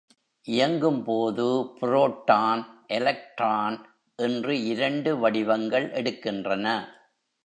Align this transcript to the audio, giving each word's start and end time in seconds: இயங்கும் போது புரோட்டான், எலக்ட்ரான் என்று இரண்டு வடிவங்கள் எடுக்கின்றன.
இயங்கும் 0.47 1.03
போது 1.03 1.45
புரோட்டான், 1.79 2.65
எலக்ட்ரான் 2.87 3.77
என்று 4.15 4.65
இரண்டு 4.65 5.17
வடிவங்கள் 5.17 5.87
எடுக்கின்றன. 5.91 6.67